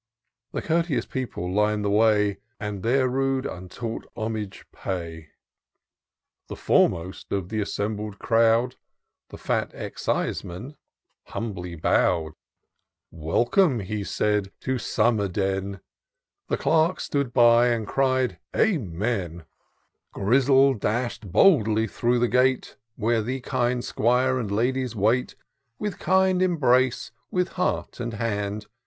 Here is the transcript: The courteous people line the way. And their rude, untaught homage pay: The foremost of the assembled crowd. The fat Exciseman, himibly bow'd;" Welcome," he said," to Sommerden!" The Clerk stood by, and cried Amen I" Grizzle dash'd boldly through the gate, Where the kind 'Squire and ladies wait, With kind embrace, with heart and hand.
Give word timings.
The 0.51 0.63
courteous 0.63 1.05
people 1.05 1.53
line 1.53 1.83
the 1.83 1.89
way. 1.91 2.39
And 2.59 2.81
their 2.81 3.07
rude, 3.07 3.45
untaught 3.45 4.03
homage 4.17 4.65
pay: 4.71 5.29
The 6.47 6.55
foremost 6.55 7.31
of 7.31 7.49
the 7.49 7.61
assembled 7.61 8.17
crowd. 8.17 8.77
The 9.29 9.37
fat 9.37 9.69
Exciseman, 9.75 10.75
himibly 11.27 11.79
bow'd;" 11.79 12.33
Welcome," 13.11 13.81
he 13.81 14.03
said," 14.03 14.51
to 14.61 14.79
Sommerden!" 14.79 15.81
The 16.49 16.57
Clerk 16.57 16.99
stood 16.99 17.31
by, 17.31 17.67
and 17.67 17.85
cried 17.85 18.39
Amen 18.55 19.43
I" 19.43 20.19
Grizzle 20.19 20.73
dash'd 20.73 21.31
boldly 21.31 21.85
through 21.85 22.17
the 22.17 22.27
gate, 22.27 22.75
Where 22.95 23.21
the 23.21 23.39
kind 23.41 23.85
'Squire 23.85 24.39
and 24.39 24.49
ladies 24.49 24.95
wait, 24.95 25.35
With 25.77 25.99
kind 25.99 26.41
embrace, 26.41 27.11
with 27.29 27.49
heart 27.49 27.99
and 27.99 28.15
hand. 28.15 28.65